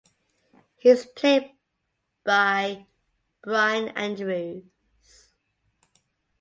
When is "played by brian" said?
1.05-3.89